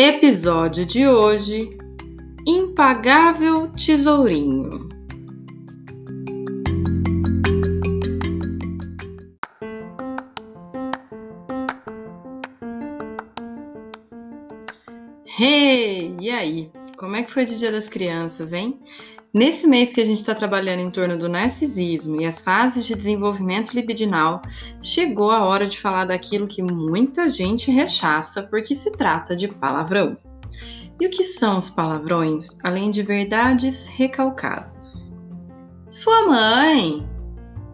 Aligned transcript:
Episódio 0.00 0.86
de 0.86 1.08
hoje: 1.08 1.76
Impagável 2.46 3.72
Tesourinho. 3.72 4.88
Hey, 15.36 16.14
e 16.20 16.30
aí? 16.30 16.70
Como 16.96 17.16
é 17.16 17.24
que 17.24 17.32
foi 17.32 17.44
de 17.44 17.58
Dia 17.58 17.72
das 17.72 17.88
Crianças, 17.88 18.52
hein? 18.52 18.80
Nesse 19.38 19.68
mês 19.68 19.92
que 19.92 20.00
a 20.00 20.04
gente 20.04 20.18
está 20.18 20.34
trabalhando 20.34 20.80
em 20.80 20.90
torno 20.90 21.16
do 21.16 21.28
narcisismo 21.28 22.20
e 22.20 22.26
as 22.26 22.42
fases 22.42 22.84
de 22.84 22.92
desenvolvimento 22.96 23.70
libidinal, 23.70 24.42
chegou 24.82 25.30
a 25.30 25.44
hora 25.44 25.68
de 25.68 25.78
falar 25.78 26.06
daquilo 26.06 26.48
que 26.48 26.60
muita 26.60 27.28
gente 27.28 27.70
rechaça 27.70 28.42
porque 28.42 28.74
se 28.74 28.90
trata 28.96 29.36
de 29.36 29.46
palavrão. 29.46 30.18
E 31.00 31.06
o 31.06 31.10
que 31.10 31.22
são 31.22 31.56
os 31.56 31.70
palavrões, 31.70 32.58
além 32.64 32.90
de 32.90 33.00
verdades 33.00 33.86
recalcadas? 33.86 35.16
Sua 35.88 36.26
mãe! 36.26 37.08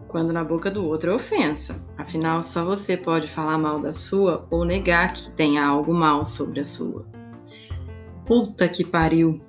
Quando 0.07 0.31
na 0.31 0.43
boca 0.43 0.69
do 0.69 0.85
outro 0.85 1.13
é 1.13 1.15
ofensa. 1.15 1.83
Afinal, 1.97 2.43
só 2.43 2.63
você 2.63 2.95
pode 2.95 3.25
falar 3.25 3.57
mal 3.57 3.79
da 3.79 3.91
sua 3.91 4.45
ou 4.51 4.63
negar 4.65 5.11
que 5.11 5.31
tenha 5.31 5.65
algo 5.65 5.95
mal 5.95 6.25
sobre 6.25 6.59
a 6.59 6.63
sua. 6.63 7.07
Puta 8.23 8.69
que 8.69 8.85
pariu! 8.85 9.41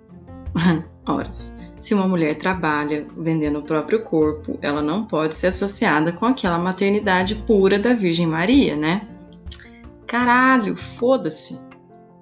Horas. 1.06 1.66
Se 1.79 1.93
uma 1.93 2.09
mulher 2.09 2.37
trabalha 2.37 3.07
vendendo 3.17 3.59
o 3.59 3.63
próprio 3.63 4.03
corpo, 4.03 4.59
ela 4.63 4.81
não 4.81 5.05
pode 5.05 5.35
ser 5.35 5.49
associada 5.49 6.13
com 6.13 6.25
aquela 6.25 6.59
maternidade 6.59 7.35
pura 7.35 7.79
da 7.79 7.93
Virgem 7.93 8.27
Maria, 8.27 8.75
né? 8.75 9.07
Caralho, 10.07 10.77
foda-se. 10.77 11.61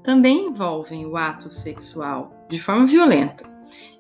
Também 0.03 0.49
envolvem 0.49 1.07
o 1.07 1.17
ato 1.17 1.49
sexual 1.49 2.47
de 2.51 2.59
forma 2.59 2.87
violenta. 2.87 3.45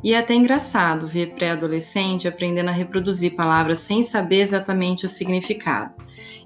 E 0.02 0.12
é 0.12 0.18
até 0.18 0.34
engraçado 0.34 1.06
ver 1.06 1.34
pré-adolescente 1.34 2.28
aprendendo 2.28 2.68
a 2.68 2.72
reproduzir 2.72 3.34
palavras 3.34 3.78
sem 3.78 4.02
saber 4.02 4.40
exatamente 4.40 5.06
o 5.06 5.08
significado. 5.08 5.94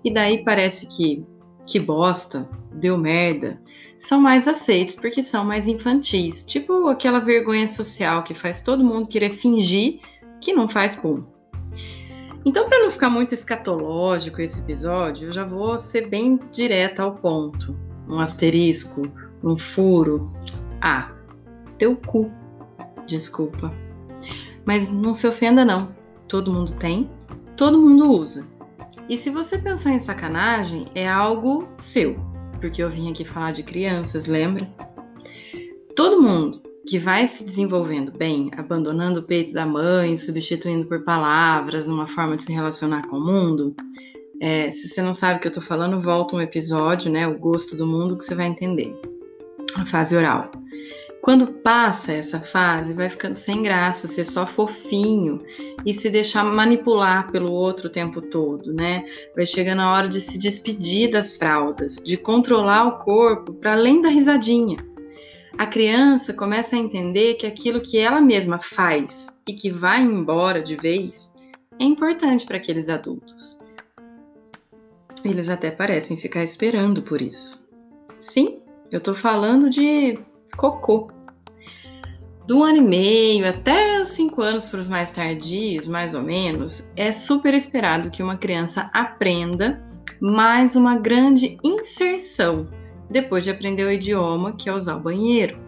E 0.05 0.13
daí 0.13 0.45
parece 0.45 0.87
que 0.87 1.27
que 1.67 1.79
bosta, 1.79 2.49
deu 2.79 2.97
merda, 2.97 3.61
são 3.99 4.21
mais 4.21 4.47
aceitos 4.47 4.95
porque 4.95 5.23
são 5.23 5.45
mais 5.45 5.67
infantis, 5.67 6.45
tipo 6.45 6.89
aquela 6.89 7.19
vergonha 7.19 7.69
social 7.69 8.23
que 8.23 8.35
faz 8.35 8.61
todo 8.61 8.85
mundo 8.85 9.09
querer 9.09 9.33
fingir 9.33 10.01
que 10.41 10.53
não 10.53 10.69
faz 10.69 10.95
pum. 10.95 11.25
Então, 12.45 12.69
para 12.69 12.79
não 12.83 12.91
ficar 12.91 13.11
muito 13.11 13.35
escatológico 13.35 14.41
esse 14.41 14.61
episódio, 14.61 15.29
eu 15.29 15.33
já 15.33 15.45
vou 15.45 15.77
ser 15.77 16.09
bem 16.09 16.39
direta 16.51 17.03
ao 17.03 17.17
ponto. 17.17 17.77
Um 18.09 18.21
asterisco, 18.21 19.03
um 19.43 19.59
furo. 19.59 20.33
Ah, 20.81 21.13
teu 21.77 21.97
cu. 21.97 22.31
Desculpa. 23.07 23.75
Mas 24.65 24.89
não 24.89 25.13
se 25.13 25.27
ofenda 25.27 25.65
não. 25.65 25.95
Todo 26.27 26.53
mundo 26.53 26.73
tem, 26.75 27.11
todo 27.57 27.81
mundo 27.81 28.11
usa. 28.11 28.47
E 29.09 29.17
se 29.17 29.31
você 29.31 29.59
pensou 29.59 29.91
em 29.91 29.99
sacanagem, 29.99 30.87
é 30.95 31.09
algo 31.09 31.67
seu, 31.73 32.19
porque 32.61 32.83
eu 32.83 32.91
vim 32.91 33.11
aqui 33.11 33.25
falar 33.25 33.53
de 33.53 33.63
crianças, 33.63 34.27
lembra? 34.27 34.69
Todo 35.97 36.23
mundo 36.23 36.63
que 36.87 36.99
vai 36.99 37.29
se 37.29 37.45
desenvolvendo 37.45 38.11
bem, 38.11 38.51
abandonando 38.57 39.21
o 39.21 39.23
peito 39.23 39.53
da 39.53 39.67
mãe, 39.67 40.17
substituindo 40.17 40.87
por 40.87 41.05
palavras, 41.05 41.87
numa 41.87 42.07
forma 42.07 42.37
de 42.37 42.45
se 42.45 42.53
relacionar 42.53 43.07
com 43.09 43.17
o 43.17 43.25
mundo, 43.25 43.75
é, 44.41 44.71
se 44.71 44.89
você 44.89 45.03
não 45.03 45.13
sabe 45.13 45.39
o 45.39 45.43
que 45.43 45.49
eu 45.49 45.53
tô 45.53 45.61
falando, 45.61 46.01
volta 46.01 46.37
um 46.37 46.41
episódio, 46.41 47.11
né? 47.11 47.27
O 47.27 47.39
gosto 47.39 47.77
do 47.77 47.87
mundo, 47.87 48.17
que 48.17 48.25
você 48.25 48.35
vai 48.35 48.47
entender. 48.47 48.97
A 49.77 49.85
fase 49.85 50.17
oral. 50.17 50.51
Quando 51.29 51.47
passa 51.49 52.13
essa 52.13 52.41
fase, 52.41 52.95
vai 52.95 53.11
ficando 53.11 53.35
sem 53.35 53.63
graça, 53.63 54.09
ser 54.09 54.25
só 54.25 54.47
fofinho 54.47 55.45
e 55.85 55.93
se 55.93 56.09
deixar 56.09 56.43
manipular 56.43 57.31
pelo 57.31 57.53
outro 57.53 57.89
o 57.89 57.93
tempo 57.93 58.23
todo, 58.23 58.73
né? 58.73 59.05
Vai 59.37 59.45
chegando 59.45 59.83
a 59.83 59.93
hora 59.93 60.09
de 60.09 60.23
se 60.23 60.39
despedir 60.39 61.11
das 61.11 61.37
fraldas, 61.37 61.97
de 61.97 62.17
controlar 62.17 62.87
o 62.87 62.97
corpo 62.97 63.53
para 63.53 63.75
além 63.75 64.01
da 64.01 64.09
risadinha. 64.09 64.79
A 65.59 65.67
criança 65.67 66.33
começa 66.33 66.77
a 66.77 66.79
entender 66.79 67.35
que 67.35 67.47
aquilo 67.47 67.83
que 67.83 67.99
ela 67.99 68.23
mesma 68.23 68.59
faz 68.59 69.43
e 69.47 69.53
que 69.53 69.71
vai 69.71 70.01
embora 70.01 70.63
de 70.63 70.77
vez 70.77 71.35
é 71.79 71.85
importante 71.85 72.47
para 72.47 72.57
aqueles 72.57 72.89
adultos. 72.89 73.59
Eles 75.23 75.51
até 75.51 75.71
parecem 75.71 76.17
ficar 76.17 76.43
esperando 76.43 77.03
por 77.03 77.21
isso. 77.21 77.63
Sim, 78.19 78.63
eu 78.91 78.99
tô 78.99 79.13
falando 79.13 79.69
de 79.69 80.19
cocô. 80.57 81.18
Do 82.49 82.65
ano 82.65 82.79
e 82.79 82.81
meio 82.81 83.47
até 83.47 84.01
os 84.01 84.09
cinco 84.09 84.41
anos 84.41 84.71
para 84.71 84.81
os 84.81 84.89
mais 84.89 85.11
tardios, 85.11 85.87
mais 85.87 86.15
ou 86.15 86.23
menos, 86.23 86.91
é 86.97 87.13
super 87.13 87.53
esperado 87.53 88.11
que 88.11 88.23
uma 88.23 88.39
criança 88.39 88.89
aprenda 88.95 89.85
mais 90.19 90.75
uma 90.75 90.97
grande 90.97 91.59
inserção 91.63 92.67
depois 93.11 93.45
de 93.45 93.51
aprender 93.51 93.85
o 93.85 93.93
idioma, 93.93 94.55
que 94.55 94.67
é 94.67 94.73
usar 94.73 94.97
o 94.97 95.03
banheiro, 95.03 95.59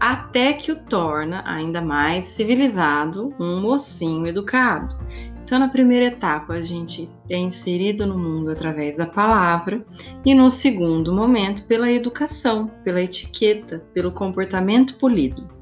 até 0.00 0.52
que 0.52 0.72
o 0.72 0.82
torna 0.82 1.44
ainda 1.46 1.80
mais 1.80 2.26
civilizado, 2.26 3.32
um 3.38 3.60
mocinho 3.60 4.26
educado. 4.26 4.98
Então, 5.44 5.60
na 5.60 5.68
primeira 5.68 6.06
etapa, 6.06 6.54
a 6.54 6.62
gente 6.62 7.08
é 7.30 7.36
inserido 7.36 8.04
no 8.04 8.18
mundo 8.18 8.50
através 8.50 8.96
da 8.96 9.06
palavra, 9.06 9.86
e 10.26 10.34
no 10.34 10.50
segundo 10.50 11.12
momento, 11.12 11.62
pela 11.66 11.88
educação, 11.88 12.66
pela 12.82 13.00
etiqueta, 13.00 13.86
pelo 13.94 14.10
comportamento 14.10 14.96
polido. 14.96 15.53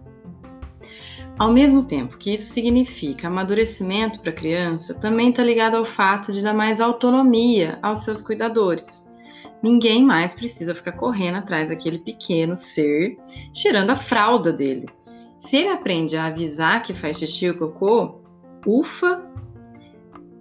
Ao 1.42 1.52
mesmo 1.52 1.82
tempo 1.82 2.18
que 2.18 2.32
isso 2.32 2.52
significa 2.52 3.26
amadurecimento 3.26 4.20
para 4.20 4.30
a 4.30 4.32
criança, 4.32 4.94
também 4.94 5.30
está 5.30 5.42
ligado 5.42 5.74
ao 5.74 5.84
fato 5.84 6.32
de 6.32 6.40
dar 6.40 6.54
mais 6.54 6.80
autonomia 6.80 7.80
aos 7.82 8.04
seus 8.04 8.22
cuidadores. 8.22 9.12
Ninguém 9.60 10.04
mais 10.04 10.34
precisa 10.34 10.72
ficar 10.72 10.92
correndo 10.92 11.38
atrás 11.38 11.70
daquele 11.70 11.98
pequeno 11.98 12.54
ser, 12.54 13.18
tirando 13.52 13.90
a 13.90 13.96
fralda 13.96 14.52
dele. 14.52 14.88
Se 15.36 15.56
ele 15.56 15.70
aprende 15.70 16.16
a 16.16 16.26
avisar 16.26 16.80
que 16.80 16.94
faz 16.94 17.18
xixi 17.18 17.50
ou 17.50 17.56
cocô, 17.56 18.20
ufa, 18.64 19.28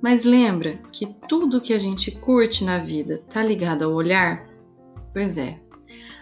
mas 0.04 0.24
lembra 0.24 0.80
que 0.94 1.08
tudo 1.28 1.60
que 1.60 1.74
a 1.74 1.80
gente 1.80 2.12
curte 2.12 2.64
na 2.64 2.78
vida 2.78 3.24
tá 3.28 3.42
ligado 3.42 3.86
ao 3.86 3.92
olhar? 3.92 4.46
Pois 5.12 5.40
é. 5.40 5.60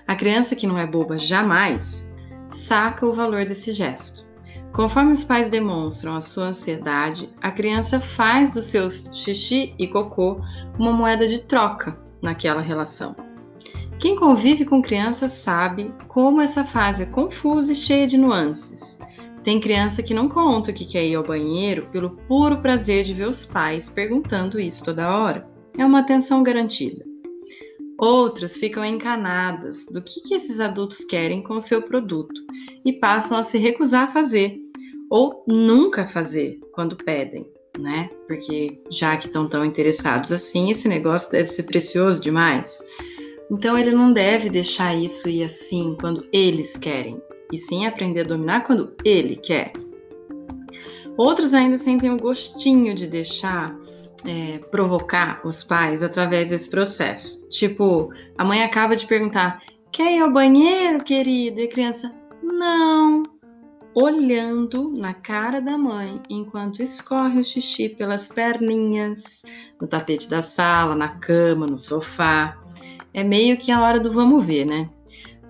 A 0.07 0.15
criança 0.15 0.55
que 0.55 0.65
não 0.65 0.79
é 0.79 0.87
boba 0.87 1.19
jamais 1.19 2.15
saca 2.47 3.05
o 3.05 3.11
valor 3.11 3.45
desse 3.45 3.73
gesto. 3.73 4.28
Conforme 4.73 5.11
os 5.11 5.23
pais 5.23 5.49
demonstram 5.49 6.15
a 6.15 6.21
sua 6.21 6.45
ansiedade, 6.47 7.29
a 7.41 7.51
criança 7.51 7.99
faz 7.99 8.51
dos 8.51 8.65
seus 8.65 9.09
xixi 9.11 9.73
e 9.77 9.87
cocô 9.87 10.39
uma 10.77 10.93
moeda 10.93 11.27
de 11.27 11.39
troca 11.39 11.97
naquela 12.21 12.61
relação. 12.61 13.15
Quem 13.97 14.15
convive 14.15 14.63
com 14.63 14.81
crianças 14.81 15.31
sabe 15.33 15.93
como 16.07 16.39
essa 16.39 16.63
fase 16.63 17.03
é 17.03 17.05
confusa 17.05 17.73
e 17.73 17.75
cheia 17.75 18.07
de 18.07 18.17
nuances. 18.17 18.99
Tem 19.43 19.59
criança 19.59 20.03
que 20.03 20.13
não 20.13 20.29
conta 20.29 20.71
que 20.71 20.85
quer 20.85 21.05
ir 21.05 21.15
ao 21.15 21.23
banheiro 21.23 21.87
pelo 21.91 22.11
puro 22.11 22.61
prazer 22.61 23.03
de 23.03 23.13
ver 23.13 23.27
os 23.27 23.45
pais 23.45 23.89
perguntando 23.89 24.59
isso 24.59 24.83
toda 24.83 25.17
hora. 25.17 25.49
É 25.77 25.85
uma 25.85 25.99
atenção 25.99 26.43
garantida. 26.43 27.08
Outras 27.99 28.57
ficam 28.57 28.85
encanadas 28.85 29.85
do 29.87 30.01
que, 30.01 30.21
que 30.21 30.33
esses 30.33 30.61
adultos 30.61 31.03
querem 31.03 31.43
com 31.43 31.57
o 31.57 31.61
seu 31.61 31.81
produto 31.81 32.41
e 32.85 32.93
passam 32.93 33.37
a 33.37 33.43
se 33.43 33.57
recusar 33.57 34.05
a 34.05 34.11
fazer 34.11 34.57
ou 35.09 35.43
nunca 35.45 36.07
fazer 36.07 36.59
quando 36.71 36.95
pedem, 36.95 37.45
né? 37.77 38.09
Porque 38.25 38.81
já 38.89 39.17
que 39.17 39.27
estão 39.27 39.49
tão 39.49 39.65
interessados 39.65 40.31
assim, 40.31 40.71
esse 40.71 40.87
negócio 40.87 41.29
deve 41.29 41.47
ser 41.47 41.63
precioso 41.63 42.21
demais. 42.21 42.79
Então 43.51 43.77
ele 43.77 43.91
não 43.91 44.13
deve 44.13 44.49
deixar 44.49 44.95
isso 44.95 45.27
ir 45.27 45.43
assim 45.43 45.97
quando 45.99 46.25
eles 46.31 46.77
querem 46.77 47.21
e 47.51 47.57
sim 47.57 47.85
aprender 47.85 48.21
a 48.21 48.25
dominar 48.25 48.63
quando 48.63 48.93
ele 49.03 49.35
quer. 49.35 49.73
Outros 51.17 51.53
ainda 51.53 51.77
sentem 51.77 52.11
o 52.11 52.17
gostinho 52.17 52.95
de 52.95 53.07
deixar 53.07 53.77
é, 54.25 54.59
provocar 54.71 55.41
os 55.43 55.63
pais 55.63 56.03
através 56.03 56.49
desse 56.49 56.69
processo. 56.69 57.47
Tipo, 57.49 58.09
a 58.37 58.45
mãe 58.45 58.63
acaba 58.63 58.95
de 58.95 59.05
perguntar: 59.05 59.61
quer 59.91 60.15
ir 60.15 60.21
ao 60.21 60.31
banheiro, 60.31 61.03
querido? 61.03 61.59
E 61.59 61.63
a 61.63 61.69
criança: 61.69 62.13
não. 62.41 63.23
Olhando 63.95 64.93
na 64.95 65.15
cara 65.15 65.59
da 65.59 65.75
mãe 65.75 66.21
enquanto 66.29 66.81
escorre 66.81 67.41
o 67.41 67.43
xixi 67.43 67.89
pelas 67.89 68.27
perninhas, 68.27 69.43
no 69.81 69.87
tapete 69.87 70.29
da 70.29 70.43
sala, 70.43 70.95
na 70.95 71.09
cama, 71.09 71.65
no 71.65 71.77
sofá. 71.77 72.57
É 73.13 73.23
meio 73.23 73.57
que 73.57 73.71
a 73.71 73.81
hora 73.81 73.99
do 73.99 74.13
vamos 74.13 74.45
ver, 74.45 74.65
né? 74.65 74.89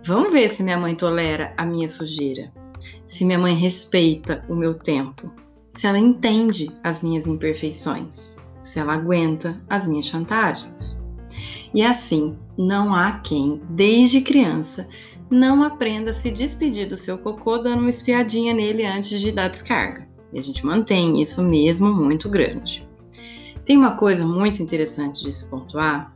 Vamos 0.06 0.31
ver 0.31 0.48
se 0.50 0.63
minha 0.63 0.77
mãe 0.77 0.95
tolera 0.95 1.54
a 1.57 1.65
minha 1.65 1.89
sujeira, 1.89 2.51
se 3.06 3.25
minha 3.25 3.38
mãe 3.38 3.54
respeita 3.54 4.44
o 4.48 4.56
meu 4.56 4.74
tempo, 4.74 5.31
se 5.69 5.86
ela 5.86 6.00
entende 6.00 6.72
as 6.83 7.04
minhas 7.04 7.27
imperfeições, 7.27 8.38
se 8.61 8.79
ela 8.79 8.94
aguenta 8.94 9.61
as 9.69 9.85
minhas 9.85 10.06
chantagens. 10.06 11.00
E 11.73 11.83
assim, 11.83 12.38
não 12.57 12.94
há 12.94 13.19
quem, 13.19 13.61
desde 13.69 14.21
criança, 14.21 14.88
não 15.29 15.63
aprenda 15.63 16.11
a 16.11 16.13
se 16.13 16.31
despedir 16.31 16.89
do 16.89 16.97
seu 16.97 17.17
cocô 17.17 17.59
dando 17.59 17.81
uma 17.81 17.89
espiadinha 17.89 18.53
nele 18.53 18.85
antes 18.85 19.21
de 19.21 19.31
dar 19.31 19.50
descarga. 19.50 20.07
E 20.33 20.39
a 20.39 20.41
gente 20.41 20.65
mantém 20.65 21.21
isso 21.21 21.41
mesmo 21.44 21.94
muito 21.94 22.29
grande. 22.29 22.88
Tem 23.63 23.77
uma 23.77 23.95
coisa 23.95 24.25
muito 24.25 24.63
interessante 24.63 25.21
de 25.21 25.31
se 25.31 25.45
pontuar, 25.45 26.15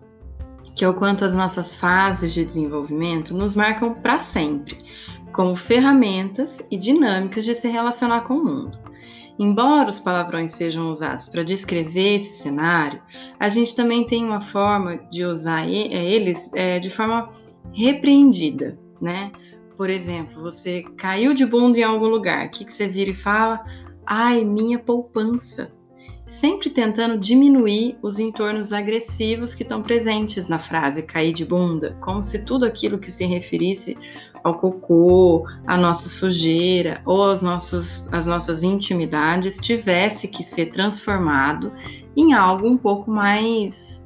que 0.75 0.83
é 0.83 0.89
o 0.89 0.93
quanto 0.93 1.23
as 1.23 1.35
nossas 1.35 1.75
fases 1.75 2.33
de 2.33 2.43
desenvolvimento 2.43 3.33
nos 3.33 3.53
marcam 3.53 3.93
para 3.93 4.17
sempre, 4.17 4.83
como 5.31 5.55
ferramentas 5.55 6.67
e 6.71 6.77
dinâmicas 6.77 7.45
de 7.45 7.53
se 7.53 7.67
relacionar 7.67 8.21
com 8.21 8.35
o 8.35 8.43
mundo. 8.43 8.77
Embora 9.39 9.89
os 9.89 9.99
palavrões 9.99 10.51
sejam 10.51 10.91
usados 10.91 11.27
para 11.27 11.43
descrever 11.43 12.15
esse 12.15 12.41
cenário, 12.43 13.01
a 13.39 13.49
gente 13.49 13.75
também 13.75 14.05
tem 14.05 14.23
uma 14.23 14.41
forma 14.41 14.97
de 15.09 15.23
usar 15.25 15.67
é, 15.67 15.71
eles 15.71 16.51
é, 16.53 16.79
de 16.79 16.89
forma 16.89 17.29
repreendida, 17.71 18.77
né? 19.01 19.31
Por 19.75 19.89
exemplo, 19.89 20.41
você 20.41 20.83
caiu 20.97 21.33
de 21.33 21.45
bunda 21.45 21.79
em 21.79 21.83
algum 21.83 22.07
lugar, 22.07 22.45
o 22.45 22.49
que, 22.51 22.63
que 22.63 22.71
você 22.71 22.87
vira 22.87 23.09
e 23.09 23.15
fala? 23.15 23.65
Ai, 24.05 24.45
minha 24.45 24.77
poupança. 24.77 25.73
Sempre 26.27 26.69
tentando 26.69 27.17
diminuir 27.17 27.97
os 28.01 28.17
entornos 28.19 28.71
agressivos 28.71 29.53
que 29.55 29.63
estão 29.63 29.81
presentes 29.81 30.47
na 30.47 30.57
frase 30.57 31.03
cair 31.03 31.33
de 31.33 31.43
bunda, 31.43 31.97
como 32.01 32.21
se 32.21 32.45
tudo 32.45 32.65
aquilo 32.65 32.97
que 32.97 33.11
se 33.11 33.25
referisse 33.25 33.97
ao 34.43 34.55
cocô, 34.55 35.47
à 35.65 35.77
nossa 35.77 36.09
sujeira 36.09 37.01
ou 37.05 37.23
aos 37.23 37.41
nossos, 37.41 38.05
as 38.11 38.27
nossas 38.27 38.61
intimidades 38.61 39.57
tivesse 39.57 40.27
que 40.27 40.43
ser 40.43 40.67
transformado 40.71 41.71
em 42.15 42.33
algo 42.33 42.67
um 42.67 42.77
pouco 42.77 43.09
mais 43.09 44.05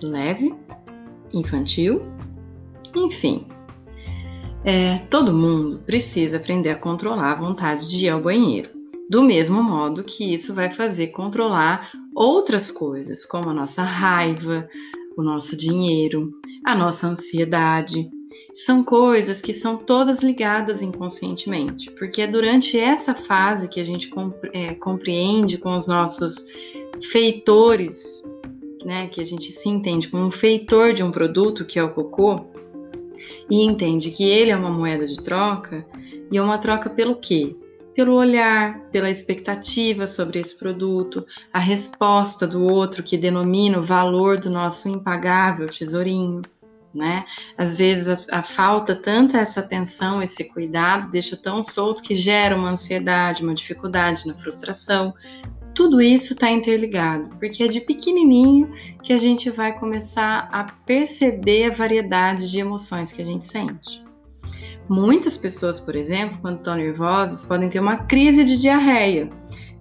leve, 0.00 0.54
infantil, 1.32 2.02
enfim. 2.94 3.46
É, 4.64 4.98
todo 5.10 5.32
mundo 5.32 5.80
precisa 5.84 6.36
aprender 6.36 6.70
a 6.70 6.76
controlar 6.76 7.32
a 7.32 7.40
vontade 7.40 7.88
de 7.88 8.04
ir 8.04 8.08
ao 8.08 8.20
banheiro. 8.20 8.70
Do 9.10 9.22
mesmo 9.22 9.62
modo 9.62 10.04
que 10.04 10.34
isso 10.34 10.54
vai 10.54 10.70
fazer 10.70 11.08
controlar 11.08 11.90
outras 12.14 12.70
coisas, 12.70 13.24
como 13.24 13.48
a 13.48 13.54
nossa 13.54 13.82
raiva, 13.82 14.68
o 15.16 15.22
nosso 15.22 15.56
dinheiro, 15.56 16.30
a 16.64 16.74
nossa 16.74 17.06
ansiedade, 17.06 18.08
são 18.54 18.82
coisas 18.82 19.40
que 19.40 19.52
são 19.52 19.76
todas 19.76 20.22
ligadas 20.22 20.82
inconscientemente, 20.82 21.90
porque 21.92 22.22
é 22.22 22.26
durante 22.26 22.78
essa 22.78 23.14
fase 23.14 23.68
que 23.68 23.80
a 23.80 23.84
gente 23.84 24.10
é, 24.52 24.74
compreende 24.74 25.58
com 25.58 25.76
os 25.76 25.86
nossos 25.86 26.46
feitores, 27.10 28.24
né, 28.84 29.06
que 29.08 29.20
a 29.20 29.24
gente 29.24 29.52
se 29.52 29.68
entende 29.68 30.08
como 30.08 30.24
um 30.24 30.30
feitor 30.30 30.92
de 30.92 31.02
um 31.02 31.10
produto, 31.10 31.64
que 31.64 31.78
é 31.78 31.82
o 31.82 31.92
cocô, 31.92 32.46
e 33.50 33.64
entende 33.64 34.10
que 34.10 34.24
ele 34.24 34.50
é 34.50 34.56
uma 34.56 34.70
moeda 34.70 35.06
de 35.06 35.16
troca, 35.16 35.86
e 36.30 36.36
é 36.36 36.42
uma 36.42 36.58
troca 36.58 36.90
pelo 36.90 37.16
quê? 37.16 37.56
Pelo 37.94 38.14
olhar, 38.14 38.80
pela 38.90 39.10
expectativa 39.10 40.06
sobre 40.06 40.38
esse 40.38 40.56
produto, 40.56 41.26
a 41.52 41.58
resposta 41.58 42.46
do 42.46 42.62
outro 42.62 43.02
que 43.02 43.16
denomina 43.16 43.78
o 43.78 43.82
valor 43.82 44.38
do 44.38 44.50
nosso 44.50 44.88
impagável 44.88 45.68
tesourinho 45.68 46.42
né? 46.94 47.24
Às 47.56 47.78
vezes 47.78 48.08
a, 48.08 48.38
a, 48.38 48.42
falta 48.42 48.94
tanta 48.94 49.38
essa 49.38 49.60
atenção, 49.60 50.22
esse 50.22 50.44
cuidado, 50.52 51.10
deixa 51.10 51.36
tão 51.36 51.62
solto 51.62 52.02
que 52.02 52.14
gera 52.14 52.56
uma 52.56 52.70
ansiedade, 52.70 53.42
uma 53.42 53.54
dificuldade 53.54 54.26
na 54.26 54.34
frustração. 54.34 55.14
Tudo 55.74 56.00
isso 56.00 56.32
está 56.32 56.50
interligado, 56.50 57.30
porque 57.38 57.62
é 57.62 57.68
de 57.68 57.80
pequenininho 57.80 58.72
que 59.02 59.12
a 59.12 59.18
gente 59.18 59.50
vai 59.50 59.78
começar 59.78 60.48
a 60.50 60.64
perceber 60.64 61.70
a 61.70 61.74
variedade 61.74 62.50
de 62.50 62.58
emoções 62.58 63.12
que 63.12 63.22
a 63.22 63.24
gente 63.24 63.46
sente. 63.46 64.02
Muitas 64.88 65.36
pessoas, 65.36 65.78
por 65.78 65.94
exemplo, 65.94 66.38
quando 66.40 66.56
estão 66.56 66.74
nervosas, 66.74 67.44
podem 67.44 67.68
ter 67.68 67.78
uma 67.78 67.98
crise 67.98 68.42
de 68.42 68.56
diarreia, 68.56 69.28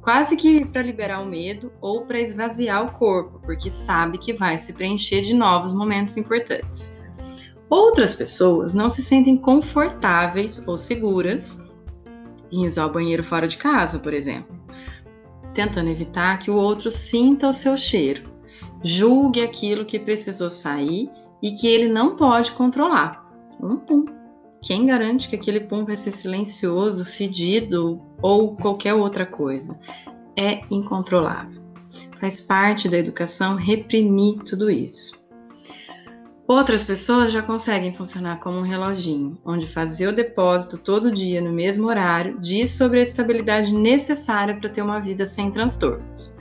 quase 0.08 0.38
que 0.38 0.64
para 0.64 0.82
liberar 0.82 1.22
o 1.22 1.26
medo 1.26 1.70
ou 1.82 2.06
para 2.06 2.18
esvaziar 2.18 2.82
o 2.86 2.98
corpo, 2.98 3.42
porque 3.44 3.70
sabe 3.70 4.18
que 4.18 4.32
vai 4.32 4.58
se 4.58 4.72
preencher 4.72 5.20
de 5.20 5.34
novos 5.34 5.74
momentos 5.74 6.16
importantes. 6.16 7.04
Outras 7.70 8.14
pessoas 8.14 8.74
não 8.74 8.90
se 8.90 9.02
sentem 9.02 9.36
confortáveis 9.36 10.66
ou 10.66 10.78
seguras 10.78 11.68
em 12.50 12.66
usar 12.66 12.86
o 12.86 12.94
banheiro 12.94 13.22
fora 13.22 13.50
de 13.50 13.58
casa, 13.58 14.00
por 14.00 14.14
exemplo, 14.14 14.58
tentando 15.54 15.90
evitar 15.90 16.40
que 16.40 16.50
o 16.50 16.56
outro 16.56 16.90
sinta 16.90 17.50
o 17.50 17.54
seu 17.54 17.76
cheiro, 17.76 18.32
julgue 18.82 19.42
aquilo 19.42 19.84
que 19.84 20.00
precisou 20.00 20.50
sair 20.50 21.12
e 21.44 21.52
que 21.52 21.68
ele 21.68 21.92
não 21.92 22.16
pode 22.16 22.54
controlar. 22.54 23.30
Um 23.62 23.76
pum. 23.76 24.06
Quem 24.68 24.86
garante 24.86 25.30
que 25.30 25.36
aquele 25.38 25.62
pum 25.62 25.86
vai 25.86 25.96
ser 25.96 26.12
silencioso, 26.12 27.06
fedido 27.06 28.02
ou 28.22 28.54
qualquer 28.58 28.94
outra 28.94 29.26
coisa? 29.26 29.80
É 30.36 30.60
incontrolável. 30.70 31.64
Faz 32.20 32.42
parte 32.42 32.90
da 32.90 32.98
educação 32.98 33.56
reprimir 33.56 34.44
tudo 34.44 34.70
isso. 34.70 35.26
Outras 36.46 36.84
pessoas 36.84 37.32
já 37.32 37.42
conseguem 37.42 37.94
funcionar 37.94 38.42
como 38.42 38.58
um 38.58 38.62
reloginho, 38.62 39.38
onde 39.46 39.66
fazer 39.66 40.08
o 40.08 40.14
depósito 40.14 40.78
todo 40.78 41.14
dia 41.14 41.40
no 41.40 41.54
mesmo 41.54 41.88
horário 41.88 42.38
diz 42.38 42.72
sobre 42.72 43.00
a 43.00 43.04
estabilidade 43.04 43.74
necessária 43.74 44.58
para 44.58 44.70
ter 44.70 44.82
uma 44.82 45.00
vida 45.00 45.26
sem 45.26 45.50
transtornos. 45.50 46.36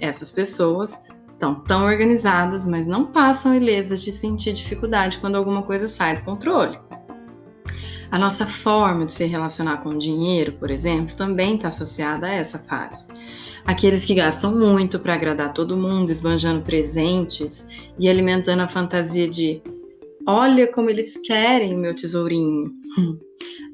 Essas 0.00 0.32
pessoas 0.32 1.06
estão 1.34 1.60
tão 1.60 1.84
organizadas, 1.84 2.66
mas 2.66 2.88
não 2.88 3.06
passam 3.06 3.54
ilesas 3.54 4.02
de 4.02 4.10
sentir 4.10 4.54
dificuldade 4.54 5.18
quando 5.18 5.36
alguma 5.36 5.62
coisa 5.62 5.86
sai 5.86 6.16
do 6.16 6.24
controle. 6.24 6.89
A 8.10 8.18
nossa 8.18 8.44
forma 8.44 9.06
de 9.06 9.12
se 9.12 9.24
relacionar 9.24 9.78
com 9.78 9.90
o 9.90 9.98
dinheiro, 9.98 10.52
por 10.54 10.70
exemplo, 10.70 11.14
também 11.14 11.54
está 11.54 11.68
associada 11.68 12.26
a 12.26 12.34
essa 12.34 12.58
fase. 12.58 13.06
Aqueles 13.64 14.04
que 14.04 14.14
gastam 14.14 14.58
muito 14.58 14.98
para 14.98 15.14
agradar 15.14 15.52
todo 15.52 15.76
mundo, 15.76 16.10
esbanjando 16.10 16.62
presentes 16.62 17.68
e 17.98 18.08
alimentando 18.08 18.62
a 18.62 18.68
fantasia 18.68 19.28
de 19.28 19.62
olha 20.26 20.66
como 20.66 20.90
eles 20.90 21.16
querem 21.18 21.76
o 21.76 21.78
meu 21.78 21.94
tesourinho. 21.94 22.72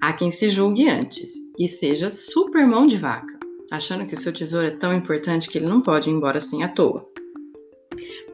Há 0.02 0.12
quem 0.12 0.30
se 0.30 0.50
julgue 0.50 0.86
antes 0.86 1.32
e 1.58 1.66
seja 1.66 2.10
super 2.10 2.66
mão 2.66 2.86
de 2.86 2.96
vaca, 2.96 3.34
achando 3.70 4.04
que 4.04 4.14
o 4.14 4.18
seu 4.18 4.32
tesouro 4.32 4.66
é 4.66 4.70
tão 4.70 4.94
importante 4.94 5.48
que 5.48 5.56
ele 5.56 5.66
não 5.66 5.80
pode 5.80 6.10
ir 6.10 6.12
embora 6.12 6.36
assim 6.36 6.62
à 6.62 6.68
toa. 6.68 7.08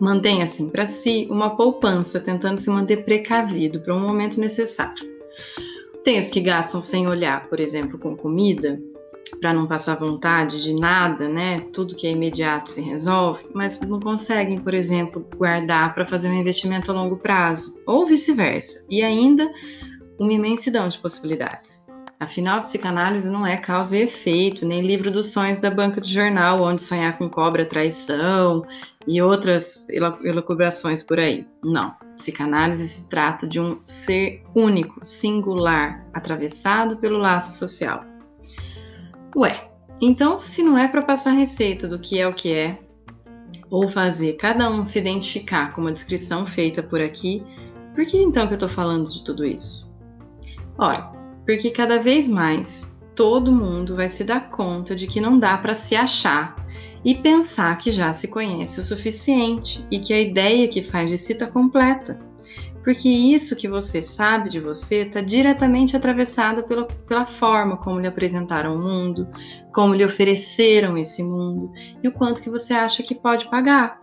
Mantenha 0.01 0.45
assim 0.45 0.69
para 0.69 0.87
si 0.87 1.29
uma 1.31 1.57
poupança, 1.57 2.19
tentando 2.19 2.59
se 2.59 2.69
manter 2.71 3.05
precavido 3.05 3.81
para 3.81 3.95
um 3.95 4.01
momento 4.01 4.41
necessário. 4.41 5.13
Tem 6.05 6.19
os 6.19 6.31
que 6.31 6.41
gastam 6.41 6.83
sem 6.83 7.07
olhar, 7.07 7.49
por 7.49 7.61
exemplo, 7.61 7.99
com 7.99 8.17
comida, 8.17 8.81
para 9.41 9.53
não 9.53 9.67
passar 9.67 9.97
vontade 9.97 10.63
de 10.63 10.75
nada, 10.75 11.29
né? 11.29 11.61
Tudo 11.73 11.95
que 11.95 12.07
é 12.07 12.11
imediato 12.11 12.71
se 12.71 12.81
resolve, 12.81 13.45
mas 13.55 13.81
não 13.81 14.01
conseguem, 14.01 14.59
por 14.59 14.75
exemplo, 14.75 15.27
guardar 15.37 15.95
para 15.95 16.05
fazer 16.05 16.29
um 16.29 16.35
investimento 16.35 16.91
a 16.91 16.95
longo 16.95 17.17
prazo, 17.17 17.79
ou 17.87 18.07
vice-versa. 18.07 18.87
E 18.91 19.03
ainda 19.03 19.51
uma 20.19 20.33
imensidão 20.33 20.89
de 20.89 20.99
possibilidades. 20.99 21.87
Afinal, 22.19 22.59
a 22.59 22.63
psicanálise 22.63 23.29
não 23.29 23.45
é 23.45 23.57
causa 23.57 23.99
e 23.99 24.03
efeito, 24.03 24.65
nem 24.65 24.81
livro 24.81 25.11
dos 25.11 25.33
sonhos 25.33 25.59
da 25.59 25.71
banca 25.71 26.01
de 26.01 26.13
jornal, 26.13 26.63
onde 26.63 26.81
sonhar 26.81 27.19
com 27.19 27.29
cobra 27.29 27.65
traição 27.65 28.65
e 29.09 29.21
outras 29.21 29.89
elucubrações 29.89 31.03
por 31.03 31.19
aí. 31.19 31.45
Não. 31.65 31.93
Psicanálise 32.23 32.87
se 32.87 33.09
trata 33.09 33.49
de 33.49 33.59
um 33.59 33.83
ser 33.83 34.45
único, 34.55 35.05
singular, 35.05 36.07
atravessado 36.15 36.97
pelo 36.99 37.19
laço 37.19 37.59
social. 37.59 38.05
Ué, 39.37 39.69
então 40.01 40.39
se 40.39 40.63
não 40.63 40.79
é 40.79 40.87
para 40.87 41.03
passar 41.03 41.33
receita 41.33 41.89
do 41.89 41.99
que 41.99 42.21
é 42.21 42.29
o 42.29 42.33
que 42.33 42.53
é, 42.53 42.79
ou 43.69 43.89
fazer 43.89 44.35
cada 44.35 44.71
um 44.71 44.85
se 44.85 45.01
identificar 45.01 45.73
com 45.73 45.81
uma 45.81 45.91
descrição 45.91 46.47
feita 46.47 46.81
por 46.81 47.01
aqui, 47.01 47.43
por 47.93 48.07
que 48.07 48.17
então 48.19 48.47
que 48.47 48.53
eu 48.53 48.57
estou 48.57 48.69
falando 48.69 49.11
de 49.11 49.25
tudo 49.25 49.45
isso? 49.45 49.93
Ora, 50.79 51.11
porque 51.45 51.71
cada 51.71 51.99
vez 51.99 52.29
mais 52.29 53.03
todo 53.17 53.51
mundo 53.51 53.97
vai 53.97 54.09
se 54.09 54.23
dar 54.23 54.49
conta 54.49 54.95
de 54.95 55.09
que 55.09 55.21
não 55.21 55.41
dá 55.41 55.59
para 55.59 55.75
se 55.75 55.97
achar 55.97 56.55
e 57.05 57.15
pensar 57.15 57.77
que 57.79 57.91
já 57.91 58.13
se 58.13 58.29
conhece 58.29 58.81
o 58.81 58.83
suficiente 58.83 59.85
e 59.91 59.99
que 59.99 60.13
a 60.13 60.21
ideia 60.21 60.69
que 60.69 60.83
faz 60.83 61.11
de 61.11 61.19
si 61.19 61.33
está 61.33 61.47
completa. 61.47 62.21
Porque 62.85 63.09
isso 63.09 63.55
que 63.55 63.69
você 63.69 64.03
sabe 64.03 64.51
de 64.51 64.59
você 64.59 65.03
está 65.03 65.21
diretamente 65.21 65.97
atravessado 65.97 66.65
pela, 66.65 66.85
pela 66.85 67.25
forma 67.25 67.77
como 67.77 68.01
lhe 68.01 68.09
apresentaram 68.09 68.75
o 68.75 68.83
mundo, 68.83 69.29
como 69.73 69.95
lhe 69.95 70.05
ofereceram 70.05 70.99
esse 70.99 71.23
mundo 71.23 71.73
e 72.03 72.09
o 72.09 72.13
quanto 72.13 72.43
que 72.43 72.51
você 72.51 72.75
acha 72.75 73.03
que 73.03 73.15
pode 73.15 73.49
pagar. 73.49 74.01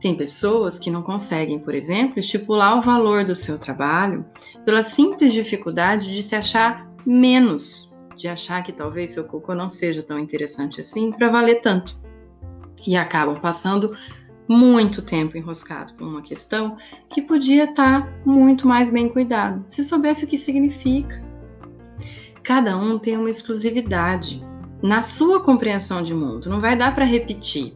Tem 0.00 0.16
pessoas 0.16 0.78
que 0.78 0.90
não 0.90 1.02
conseguem, 1.02 1.58
por 1.58 1.74
exemplo, 1.74 2.18
estipular 2.18 2.78
o 2.78 2.82
valor 2.82 3.22
do 3.22 3.34
seu 3.34 3.58
trabalho 3.58 4.24
pela 4.64 4.82
simples 4.82 5.32
dificuldade 5.32 6.12
de 6.12 6.22
se 6.22 6.34
achar 6.34 6.90
menos, 7.06 7.94
de 8.16 8.26
achar 8.26 8.62
que 8.62 8.72
talvez 8.72 9.10
seu 9.10 9.24
cocô 9.24 9.54
não 9.54 9.68
seja 9.68 10.02
tão 10.02 10.18
interessante 10.18 10.80
assim 10.80 11.12
para 11.12 11.28
valer 11.28 11.60
tanto. 11.60 11.99
E 12.86 12.96
acabam 12.96 13.38
passando 13.40 13.96
muito 14.48 15.00
tempo 15.00 15.36
enroscado 15.36 15.94
com 15.94 16.04
uma 16.04 16.22
questão 16.22 16.76
que 17.08 17.22
podia 17.22 17.64
estar 17.64 18.12
muito 18.26 18.66
mais 18.66 18.90
bem 18.90 19.08
cuidado, 19.08 19.64
se 19.68 19.84
soubesse 19.84 20.24
o 20.24 20.26
que 20.26 20.36
significa. 20.36 21.22
Cada 22.42 22.76
um 22.76 22.98
tem 22.98 23.16
uma 23.16 23.30
exclusividade 23.30 24.44
na 24.82 25.02
sua 25.02 25.40
compreensão 25.40 26.02
de 26.02 26.12
mundo, 26.12 26.50
não 26.50 26.60
vai 26.60 26.74
dar 26.74 26.94
para 26.94 27.04
repetir. 27.04 27.74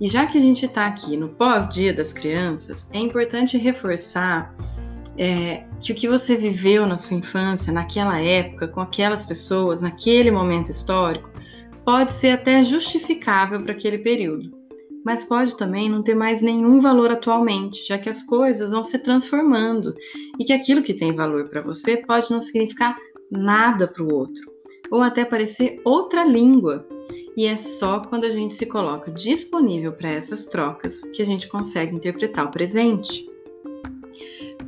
E 0.00 0.08
já 0.08 0.26
que 0.26 0.38
a 0.38 0.40
gente 0.40 0.64
está 0.64 0.86
aqui 0.86 1.16
no 1.16 1.28
pós-dia 1.28 1.92
das 1.92 2.12
crianças, 2.12 2.88
é 2.92 2.98
importante 2.98 3.58
reforçar 3.58 4.54
é, 5.18 5.64
que 5.80 5.92
o 5.92 5.94
que 5.94 6.08
você 6.08 6.36
viveu 6.36 6.86
na 6.86 6.96
sua 6.96 7.16
infância, 7.16 7.72
naquela 7.72 8.18
época, 8.18 8.66
com 8.66 8.80
aquelas 8.80 9.24
pessoas, 9.24 9.82
naquele 9.82 10.30
momento 10.30 10.70
histórico, 10.70 11.33
pode 11.84 12.12
ser 12.12 12.30
até 12.30 12.62
justificável 12.62 13.60
para 13.60 13.72
aquele 13.72 13.98
período, 13.98 14.50
mas 15.04 15.24
pode 15.24 15.56
também 15.56 15.88
não 15.88 16.02
ter 16.02 16.14
mais 16.14 16.40
nenhum 16.40 16.80
valor 16.80 17.10
atualmente, 17.10 17.86
já 17.86 17.98
que 17.98 18.08
as 18.08 18.22
coisas 18.22 18.70
vão 18.70 18.82
se 18.82 18.98
transformando 18.98 19.94
e 20.38 20.44
que 20.44 20.52
aquilo 20.52 20.82
que 20.82 20.94
tem 20.94 21.14
valor 21.14 21.48
para 21.48 21.60
você 21.60 21.98
pode 21.98 22.30
não 22.30 22.40
significar 22.40 22.96
nada 23.30 23.86
para 23.86 24.02
o 24.02 24.12
outro, 24.12 24.50
ou 24.90 25.02
até 25.02 25.24
parecer 25.24 25.80
outra 25.84 26.24
língua. 26.24 26.86
E 27.36 27.46
é 27.46 27.56
só 27.56 28.00
quando 28.00 28.24
a 28.24 28.30
gente 28.30 28.54
se 28.54 28.64
coloca 28.64 29.10
disponível 29.10 29.92
para 29.92 30.08
essas 30.08 30.46
trocas 30.46 31.02
que 31.10 31.20
a 31.20 31.26
gente 31.26 31.48
consegue 31.48 31.94
interpretar 31.94 32.46
o 32.46 32.50
presente. 32.50 33.28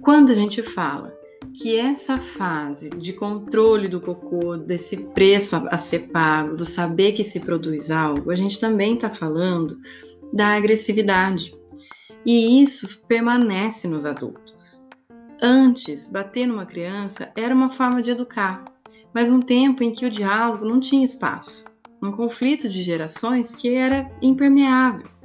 Quando 0.02 0.30
a 0.30 0.35
gente 0.35 0.62
fala 0.62 1.15
que 1.56 1.78
essa 1.78 2.18
fase 2.18 2.90
de 2.90 3.12
controle 3.12 3.88
do 3.88 4.00
cocô, 4.00 4.56
desse 4.56 4.96
preço 5.08 5.56
a, 5.56 5.68
a 5.70 5.78
ser 5.78 6.10
pago, 6.10 6.54
do 6.54 6.64
saber 6.64 7.12
que 7.12 7.25
se 7.25 7.40
produz 7.40 7.90
algo, 7.90 8.30
a 8.30 8.34
gente 8.34 8.60
também 8.60 8.94
está 8.94 9.08
falando 9.08 9.76
da 10.32 10.48
agressividade. 10.48 11.56
E 12.25 12.62
isso 12.62 13.00
permanece 13.08 13.88
nos 13.88 14.04
adultos. 14.04 14.82
Antes, 15.40 16.06
bater 16.06 16.46
numa 16.46 16.66
criança 16.66 17.32
era 17.36 17.54
uma 17.54 17.70
forma 17.70 18.02
de 18.02 18.10
educar, 18.10 18.64
mas 19.14 19.30
um 19.30 19.40
tempo 19.40 19.82
em 19.82 19.92
que 19.92 20.04
o 20.04 20.10
diálogo 20.10 20.66
não 20.66 20.80
tinha 20.80 21.04
espaço, 21.04 21.64
um 22.02 22.12
conflito 22.12 22.68
de 22.68 22.82
gerações 22.82 23.54
que 23.54 23.68
era 23.72 24.10
impermeável. 24.20 25.15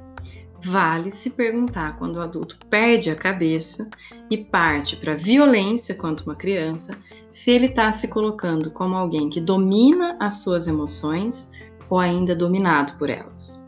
Vale 0.64 1.10
se 1.10 1.30
perguntar 1.30 1.96
quando 1.98 2.16
o 2.16 2.20
adulto 2.20 2.56
perde 2.70 3.10
a 3.10 3.16
cabeça 3.16 3.90
e 4.30 4.38
parte 4.38 4.94
para 4.96 5.16
violência 5.16 5.96
quanto 5.96 6.22
uma 6.22 6.36
criança, 6.36 6.96
se 7.28 7.50
ele 7.50 7.66
está 7.66 7.90
se 7.90 8.08
colocando 8.08 8.70
como 8.70 8.94
alguém 8.94 9.28
que 9.28 9.40
domina 9.40 10.16
as 10.20 10.40
suas 10.40 10.68
emoções 10.68 11.50
ou 11.90 11.98
ainda 11.98 12.36
dominado 12.36 12.96
por 12.96 13.10
elas. 13.10 13.66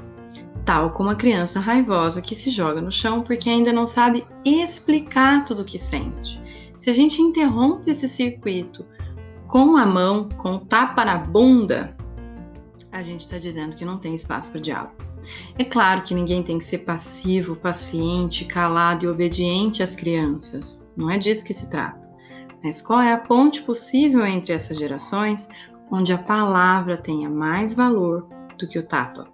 Tal 0.64 0.92
como 0.92 1.10
a 1.10 1.16
criança 1.16 1.58
raivosa 1.58 2.22
que 2.22 2.34
se 2.34 2.50
joga 2.50 2.80
no 2.80 2.92
chão 2.92 3.22
porque 3.22 3.50
ainda 3.50 3.72
não 3.72 3.86
sabe 3.86 4.24
explicar 4.44 5.44
tudo 5.44 5.62
o 5.62 5.64
que 5.64 5.78
sente. 5.78 6.40
Se 6.76 6.90
a 6.90 6.94
gente 6.94 7.20
interrompe 7.20 7.90
esse 7.90 8.06
circuito 8.06 8.86
com 9.48 9.76
a 9.76 9.84
mão, 9.84 10.28
com 10.38 10.54
o 10.54 10.60
tapa 10.60 11.04
na 11.04 11.18
bunda, 11.18 11.96
a 12.92 13.02
gente 13.02 13.22
está 13.22 13.38
dizendo 13.38 13.74
que 13.74 13.84
não 13.84 13.98
tem 13.98 14.14
espaço 14.14 14.52
para 14.52 14.60
diálogo. 14.60 15.03
É 15.59 15.64
claro 15.64 16.02
que 16.02 16.14
ninguém 16.14 16.43
tem 16.43 16.59
que 16.59 16.64
ser 16.64 16.78
passivo, 16.78 17.57
paciente, 17.57 18.45
calado 18.45 19.04
e 19.04 19.09
obediente 19.09 19.83
às 19.83 19.97
crianças. 19.97 20.90
Não 20.97 21.11
é 21.11 21.19
disso 21.19 21.45
que 21.45 21.54
se 21.54 21.71
trata. 21.71 22.11
Mas 22.62 22.81
qual 22.81 23.00
é 23.00 23.12
a 23.12 23.19
ponte 23.19 23.62
possível 23.62 24.25
entre 24.25 24.52
essas 24.52 24.78
gerações 24.78 25.49
onde 25.90 26.12
a 26.12 26.19
palavra 26.19 26.97
tenha 26.97 27.28
mais 27.28 27.75
valor 27.75 28.26
do 28.59 28.66
que 28.66 28.78
o 28.78 28.87
tapa? 28.87 29.28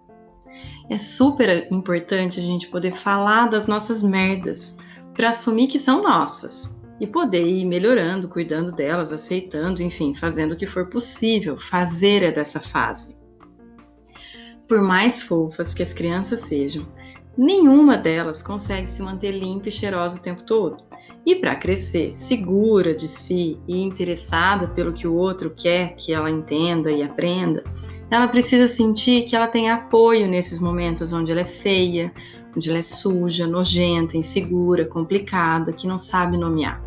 É 0.90 0.98
super 0.98 1.68
importante 1.70 2.40
a 2.40 2.42
gente 2.42 2.66
poder 2.66 2.92
falar 2.92 3.46
das 3.46 3.68
nossas 3.68 4.02
merdas 4.02 4.78
para 5.14 5.28
assumir 5.28 5.68
que 5.68 5.78
são 5.78 6.02
nossas 6.02 6.82
e 7.00 7.06
poder 7.06 7.46
ir 7.46 7.64
melhorando, 7.64 8.28
cuidando 8.28 8.72
delas, 8.72 9.12
aceitando, 9.12 9.82
enfim, 9.82 10.14
fazendo 10.14 10.52
o 10.52 10.56
que 10.56 10.66
for 10.66 10.86
possível. 10.90 11.56
Fazer 11.56 12.24
é 12.24 12.32
dessa 12.32 12.58
fase. 12.60 13.19
Por 14.70 14.80
mais 14.80 15.20
fofas 15.20 15.74
que 15.74 15.82
as 15.82 15.92
crianças 15.92 16.42
sejam, 16.42 16.86
nenhuma 17.36 17.98
delas 17.98 18.40
consegue 18.40 18.86
se 18.88 19.02
manter 19.02 19.32
limpa 19.32 19.68
e 19.68 19.72
cheirosa 19.72 20.18
o 20.18 20.22
tempo 20.22 20.44
todo. 20.44 20.76
E 21.26 21.34
para 21.34 21.56
crescer 21.56 22.12
segura 22.12 22.94
de 22.94 23.08
si 23.08 23.58
e 23.66 23.82
interessada 23.82 24.68
pelo 24.68 24.92
que 24.92 25.08
o 25.08 25.14
outro 25.16 25.50
quer 25.50 25.96
que 25.96 26.12
ela 26.12 26.30
entenda 26.30 26.88
e 26.92 27.02
aprenda, 27.02 27.64
ela 28.08 28.28
precisa 28.28 28.68
sentir 28.68 29.24
que 29.24 29.34
ela 29.34 29.48
tem 29.48 29.68
apoio 29.68 30.28
nesses 30.28 30.60
momentos 30.60 31.12
onde 31.12 31.32
ela 31.32 31.40
é 31.40 31.44
feia, 31.44 32.14
onde 32.56 32.70
ela 32.70 32.78
é 32.78 32.82
suja, 32.82 33.48
nojenta, 33.48 34.16
insegura, 34.16 34.84
complicada, 34.84 35.72
que 35.72 35.88
não 35.88 35.98
sabe 35.98 36.36
nomear. 36.36 36.80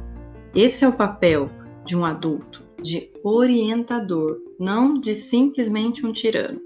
Esse 0.56 0.86
é 0.86 0.88
o 0.88 0.96
papel 0.96 1.52
de 1.84 1.98
um 1.98 2.06
adulto, 2.06 2.64
de 2.82 3.10
orientador, 3.26 4.38
não 4.58 4.94
de 4.94 5.14
simplesmente 5.14 6.06
um 6.06 6.14
tirano. 6.14 6.62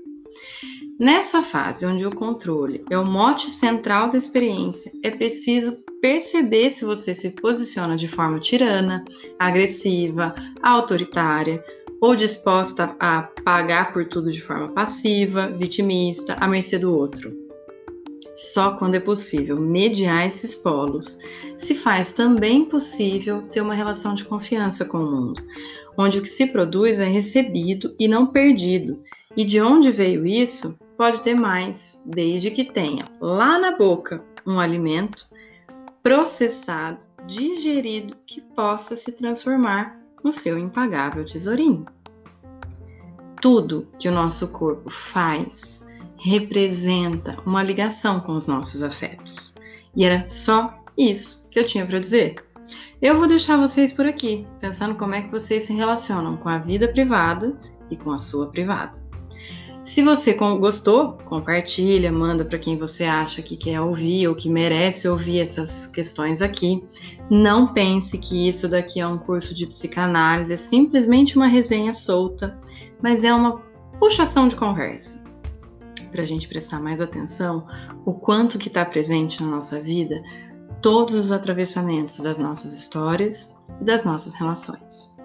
Nessa 0.99 1.43
fase, 1.43 1.85
onde 1.85 2.07
o 2.07 2.15
controle 2.15 2.83
é 2.89 2.97
o 2.97 3.05
mote 3.05 3.51
central 3.51 4.09
da 4.09 4.17
experiência, 4.17 4.91
é 5.03 5.11
preciso 5.11 5.77
perceber 6.01 6.71
se 6.71 6.85
você 6.85 7.13
se 7.13 7.35
posiciona 7.35 7.95
de 7.95 8.07
forma 8.07 8.39
tirana, 8.39 9.05
agressiva, 9.37 10.33
autoritária 10.59 11.63
ou 12.01 12.15
disposta 12.15 12.95
a 12.99 13.21
pagar 13.43 13.93
por 13.93 14.07
tudo 14.07 14.31
de 14.31 14.41
forma 14.41 14.69
passiva, 14.69 15.47
vitimista, 15.51 16.33
à 16.33 16.47
mercê 16.47 16.79
do 16.79 16.91
outro. 16.91 17.31
Só 18.35 18.71
quando 18.71 18.95
é 18.95 18.99
possível 18.99 19.59
mediar 19.59 20.25
esses 20.25 20.55
polos, 20.55 21.19
se 21.55 21.75
faz 21.75 22.11
também 22.11 22.65
possível 22.65 23.43
ter 23.43 23.61
uma 23.61 23.75
relação 23.75 24.15
de 24.15 24.25
confiança 24.25 24.83
com 24.83 24.97
o 24.97 25.11
mundo, 25.11 25.43
onde 25.95 26.17
o 26.17 26.21
que 26.23 26.27
se 26.27 26.47
produz 26.47 26.99
é 26.99 27.07
recebido 27.07 27.95
e 27.99 28.07
não 28.07 28.25
perdido. 28.25 28.99
E 29.35 29.45
de 29.45 29.61
onde 29.61 29.91
veio 29.91 30.25
isso? 30.25 30.75
Pode 30.97 31.21
ter 31.21 31.35
mais, 31.35 32.01
desde 32.05 32.49
que 32.49 32.63
tenha 32.63 33.05
lá 33.21 33.59
na 33.59 33.77
boca 33.77 34.23
um 34.45 34.59
alimento 34.59 35.27
processado, 36.01 37.05
digerido, 37.25 38.15
que 38.25 38.41
possa 38.41 38.95
se 38.95 39.17
transformar 39.17 39.99
no 40.23 40.31
seu 40.31 40.57
impagável 40.57 41.23
tesourinho. 41.23 41.85
Tudo 43.39 43.87
que 43.99 44.09
o 44.09 44.11
nosso 44.11 44.47
corpo 44.47 44.89
faz 44.89 45.85
representa 46.17 47.37
uma 47.45 47.61
ligação 47.61 48.19
com 48.19 48.33
os 48.33 48.47
nossos 48.47 48.81
afetos. 48.81 49.53
E 49.95 50.03
era 50.03 50.27
só 50.27 50.83
isso 50.97 51.47
que 51.51 51.59
eu 51.59 51.65
tinha 51.65 51.85
para 51.85 51.99
dizer. 51.99 52.35
Eu 52.99 53.17
vou 53.17 53.27
deixar 53.27 53.57
vocês 53.57 53.91
por 53.91 54.07
aqui, 54.07 54.47
pensando 54.59 54.95
como 54.95 55.13
é 55.13 55.21
que 55.21 55.31
vocês 55.31 55.65
se 55.65 55.73
relacionam 55.73 56.35
com 56.37 56.49
a 56.49 56.57
vida 56.57 56.87
privada 56.87 57.55
e 57.91 57.95
com 57.95 58.11
a 58.11 58.17
sua 58.17 58.47
privada. 58.47 59.06
Se 59.87 60.03
você 60.03 60.33
gostou, 60.33 61.13
compartilha, 61.23 62.11
manda 62.11 62.43
para 62.43 62.59
quem 62.59 62.77
você 62.77 63.05
acha 63.05 63.41
que 63.41 63.55
quer 63.55 63.79
ouvir 63.79 64.27
ou 64.27 64.35
que 64.35 64.49
merece 64.49 65.07
ouvir 65.07 65.39
essas 65.39 65.87
questões 65.87 66.41
aqui. 66.41 66.85
Não 67.29 67.73
pense 67.73 68.17
que 68.17 68.49
isso 68.49 68.67
daqui 68.67 68.99
é 68.99 69.07
um 69.07 69.17
curso 69.17 69.55
de 69.55 69.65
psicanálise, 69.65 70.51
é 70.51 70.57
simplesmente 70.57 71.37
uma 71.37 71.47
resenha 71.47 71.93
solta, 71.93 72.59
mas 73.01 73.23
é 73.23 73.33
uma 73.33 73.61
puxação 73.97 74.49
de 74.49 74.57
conversa 74.57 75.23
para 76.11 76.21
a 76.21 76.25
gente 76.25 76.49
prestar 76.49 76.81
mais 76.81 76.99
atenção 76.99 77.65
o 78.05 78.13
quanto 78.13 78.57
que 78.57 78.67
está 78.67 78.83
presente 78.83 79.41
na 79.41 79.47
nossa 79.47 79.79
vida 79.79 80.21
todos 80.81 81.15
os 81.15 81.31
atravessamentos 81.31 82.17
das 82.19 82.37
nossas 82.37 82.77
histórias 82.77 83.55
e 83.79 83.85
das 83.85 84.03
nossas 84.03 84.33
relações. 84.33 85.15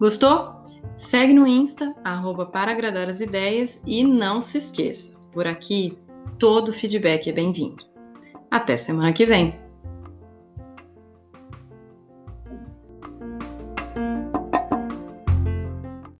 Gostou? 0.00 0.61
Segue 0.96 1.32
no 1.32 1.46
Insta, 1.46 1.94
arroba 2.04 2.46
para 2.46 2.72
agradar 2.72 3.08
as 3.08 3.20
ideias 3.20 3.82
e 3.86 4.04
não 4.04 4.40
se 4.40 4.58
esqueça, 4.58 5.18
por 5.32 5.46
aqui 5.46 5.98
todo 6.38 6.72
feedback 6.72 7.28
é 7.28 7.32
bem-vindo. 7.32 7.84
Até 8.50 8.76
semana 8.76 9.12
que 9.12 9.24
vem! 9.24 9.58